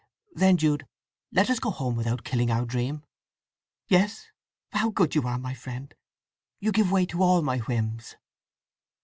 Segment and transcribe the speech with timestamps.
[0.33, 0.87] Then, Jude,
[1.31, 3.03] let us go home without killing our dream!
[3.87, 4.31] Yes?
[4.71, 5.93] How good you are, my friend:
[6.59, 8.15] you give way to all my whims!"